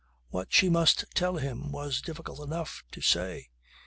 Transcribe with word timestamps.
What 0.29 0.51
she 0.51 0.67
must 0.67 1.05
tell 1.13 1.37
him 1.37 1.71
was 1.71 2.01
difficult 2.01 2.39
enough 2.39 2.83
to 2.91 3.01
say. 3.01 3.49